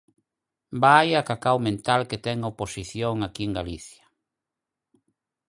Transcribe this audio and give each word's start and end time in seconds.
Vaia 0.83 1.27
cacao 1.29 1.59
mental 1.67 2.01
que 2.09 2.21
ten 2.25 2.37
a 2.41 2.51
oposición 2.53 3.15
aquí 3.21 3.41
en 3.47 3.51
Galicia. 3.59 4.05